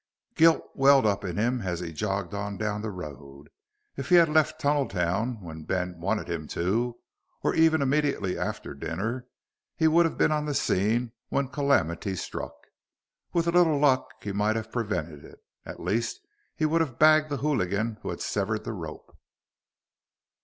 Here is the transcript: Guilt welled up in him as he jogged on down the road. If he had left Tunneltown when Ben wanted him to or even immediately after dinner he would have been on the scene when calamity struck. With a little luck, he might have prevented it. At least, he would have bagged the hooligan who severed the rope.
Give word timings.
Guilt 0.33 0.63
welled 0.73 1.05
up 1.05 1.23
in 1.23 1.37
him 1.37 1.61
as 1.61 1.79
he 1.79 1.93
jogged 1.93 2.33
on 2.33 2.57
down 2.57 2.81
the 2.81 2.89
road. 2.89 3.49
If 3.95 4.09
he 4.09 4.15
had 4.15 4.29
left 4.29 4.59
Tunneltown 4.59 5.39
when 5.41 5.61
Ben 5.61 5.99
wanted 5.99 6.27
him 6.27 6.47
to 6.57 6.97
or 7.43 7.53
even 7.53 7.83
immediately 7.83 8.35
after 8.35 8.73
dinner 8.73 9.27
he 9.75 9.87
would 9.87 10.07
have 10.07 10.17
been 10.17 10.31
on 10.31 10.45
the 10.45 10.55
scene 10.55 11.11
when 11.29 11.49
calamity 11.49 12.15
struck. 12.15 12.55
With 13.31 13.45
a 13.45 13.51
little 13.51 13.77
luck, 13.77 14.07
he 14.23 14.31
might 14.31 14.55
have 14.55 14.71
prevented 14.71 15.23
it. 15.23 15.37
At 15.67 15.79
least, 15.79 16.21
he 16.55 16.65
would 16.65 16.81
have 16.81 16.97
bagged 16.97 17.29
the 17.29 17.37
hooligan 17.37 17.99
who 18.01 18.17
severed 18.17 18.63
the 18.63 18.73
rope. 18.73 19.15